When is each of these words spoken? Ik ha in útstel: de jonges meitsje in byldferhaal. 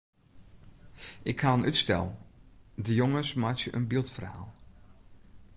Ik 1.31 1.39
ha 1.39 1.53
in 1.53 1.65
útstel: 1.69 2.05
de 2.85 2.93
jonges 2.93 3.33
meitsje 3.33 3.69
in 3.71 3.87
byldferhaal. 3.87 4.53